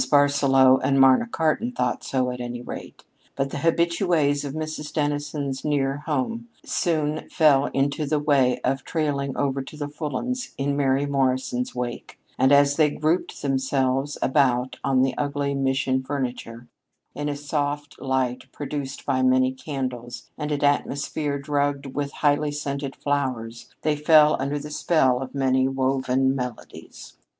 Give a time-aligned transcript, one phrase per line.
[0.09, 3.03] Barsaloux and Marna Cartan thought so, at any rate.
[3.35, 4.91] But the habitués of Mrs.
[4.91, 10.75] Dennison's near home soon fell into the way of trailing over to the Fulhams' in
[10.75, 16.67] Mary Morrison's wake, and as they grouped themselves about on the ugly Mission furniture,
[17.13, 22.95] in a soft light produced by many candles, and an atmosphere drugged with highly scented
[22.95, 27.17] flowers, they fell under the spell of many woven melodies.